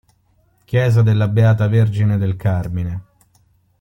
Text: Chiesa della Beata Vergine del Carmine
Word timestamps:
Chiesa 0.65 1.03
della 1.03 1.27
Beata 1.27 1.67
Vergine 1.67 2.17
del 2.17 2.35
Carmine 2.35 3.03